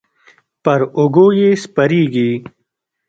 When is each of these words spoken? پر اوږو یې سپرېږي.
پر 0.63 0.79
اوږو 0.97 1.27
یې 1.39 1.49
سپرېږي. 1.63 2.31